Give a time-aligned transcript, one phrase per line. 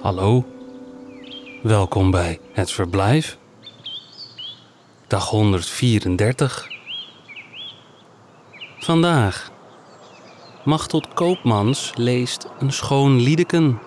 [0.00, 0.46] Hallo,
[1.62, 3.38] welkom bij het verblijf.
[5.06, 6.68] Dag 134.
[8.78, 9.52] Vandaag.
[10.64, 13.80] Machtot Koopmans leest een schoon liedeken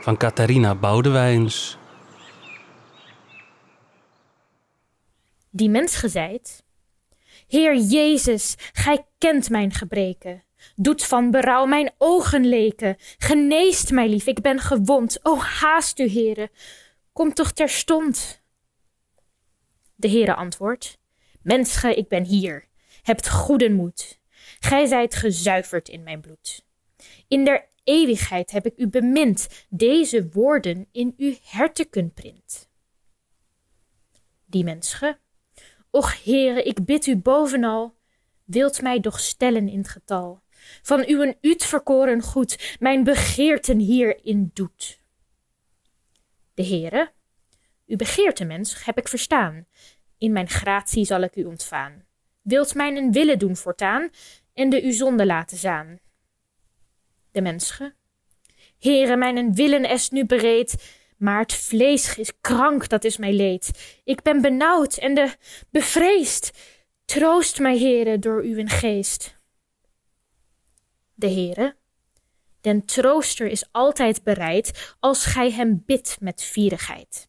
[0.00, 1.78] van Catharina Boudewijns.
[5.50, 6.64] Die mens gezeid.
[7.46, 10.42] Heer Jezus, gij kent mijn gebreken.
[10.76, 12.96] Doet van berouw mijn ogen leken.
[13.18, 15.18] Geneest mij lief, ik ben gewond.
[15.22, 16.50] O haast u, Heere.
[17.12, 18.42] Kom toch terstond.
[19.94, 20.98] De Heere antwoordt.
[21.42, 22.64] Mensche, ik ben hier.
[23.02, 24.20] Hebt goede moed.
[24.60, 26.64] Gij zijt gezuiverd in mijn bloed.
[27.28, 29.66] In der eeuwigheid heb ik u bemind.
[29.68, 32.68] Deze woorden in uw hertekenprint.
[34.46, 35.18] Die mensche.
[35.90, 37.94] Och, Heere, ik bid u bovenal,
[38.44, 40.43] wilt mij doch stellen in het getal
[40.82, 45.00] van uw uitverkoren goed, mijn begeerten hierin doet.
[46.54, 47.12] De Heere,
[47.86, 49.66] uw begeerte, mens, heb ik verstaan.
[50.18, 52.04] In mijn gratie zal ik u ontvaan.
[52.42, 54.10] Wilt mijn een willen doen voortaan
[54.54, 55.98] en de uw zonde laten zaan.
[57.30, 57.94] De mensche,
[58.78, 63.32] Heere, mijn een willen is nu bereid, maar het vlees is krank, dat is mij
[63.32, 64.00] leed.
[64.04, 65.34] Ik ben benauwd en de
[65.70, 66.50] bevreesd.
[67.04, 69.33] Troost mij, Heere, door uw geest
[71.24, 71.76] de Heere.
[72.60, 77.28] Den trooster is altijd bereid als gij hem bidt met vierigheid.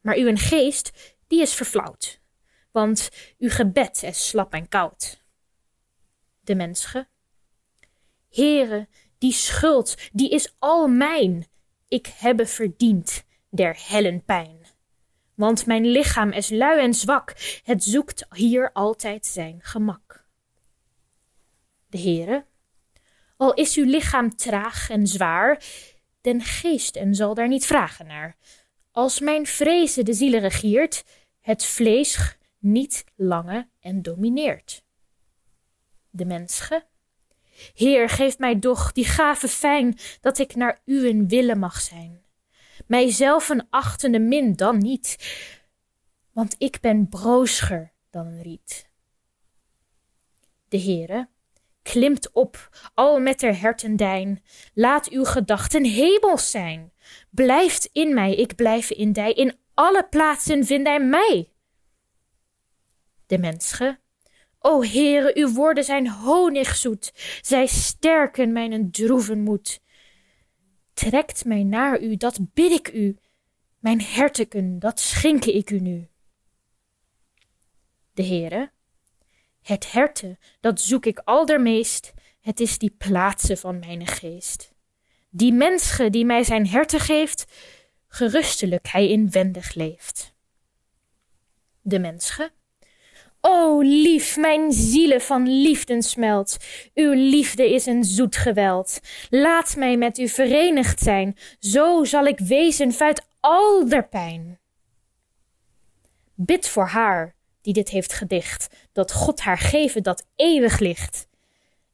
[0.00, 2.20] Maar uw geest, die is verflauwd,
[2.70, 3.08] want
[3.38, 5.24] uw gebed is slap en koud.
[6.40, 7.08] De mensche.
[8.30, 11.46] Heere, die schuld, die is al mijn.
[11.88, 14.66] Ik hebbe verdiend der hellen pijn.
[15.34, 20.26] Want mijn lichaam is lui en zwak, het zoekt hier altijd zijn gemak.
[21.86, 22.46] De Heere,
[23.38, 25.62] al is uw lichaam traag en zwaar,
[26.20, 28.36] den geest en zal daar niet vragen naar.
[28.90, 31.04] Als mijn vrezen de zielen regiert,
[31.40, 34.84] het vlees niet lange en domineert.
[36.10, 36.86] De mensche,
[37.74, 42.22] Heer, geef mij doch die gave fijn, dat ik naar uw willen mag zijn.
[42.86, 45.16] Mijzelf een achtende min dan niet,
[46.32, 48.90] want ik ben brooscher dan een riet.
[50.68, 51.28] De Heere,
[51.90, 54.42] klimt op, al met der hertendijn.
[54.74, 56.92] Laat uw gedachten hemels zijn.
[57.30, 59.32] Blijft in mij, ik blijf in dij.
[59.32, 61.52] In alle plaatsen vind hij mij.
[63.26, 63.98] De mensche,
[64.58, 67.12] o Heere, uw woorden zijn honigzoet.
[67.40, 69.80] Zij sterken mijn droeven moed.
[70.94, 73.16] Trekt mij naar u, dat bid ik u.
[73.78, 76.08] Mijn herteken, dat schenke ik u nu.
[78.12, 78.70] De Heere,
[79.68, 84.72] het herte, dat zoek ik aldermeest, het is die plaatse van mijn geest.
[85.30, 87.44] Die mensche die mij zijn herte geeft,
[88.08, 90.34] gerustelijk hij inwendig leeft.
[91.80, 92.52] De mensche,
[93.40, 96.56] O lief, mijn ziele van liefden smelt,
[96.94, 99.00] uw liefde is een zoet geweld.
[99.30, 104.58] Laat mij met u verenigd zijn, zo zal ik wezen vuit al der pijn.
[106.34, 108.68] Bid voor haar, die dit heeft gedicht,
[108.98, 111.28] dat God haar geven dat eeuwig licht.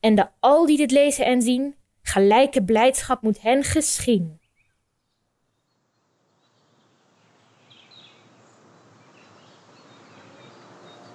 [0.00, 4.40] En de al die dit lezen en zien, gelijke blijdschap moet hen geschien.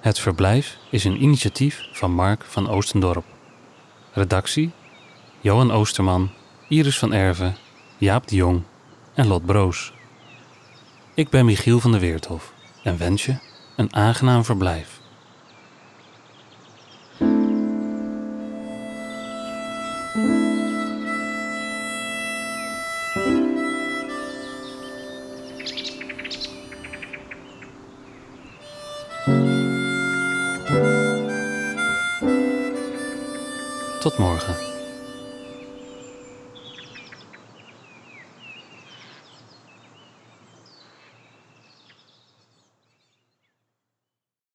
[0.00, 3.24] Het Verblijf is een initiatief van Mark van Oostendorp.
[4.12, 4.70] Redactie:
[5.40, 6.30] Johan Oosterman,
[6.68, 7.56] Iris van Erven,
[7.98, 8.62] Jaap de Jong
[9.14, 9.92] en Lot Broos.
[11.14, 13.36] Ik ben Michiel van der Weerthof en wens je
[13.76, 15.01] een aangenaam verblijf.
[34.00, 34.71] Tot morgen.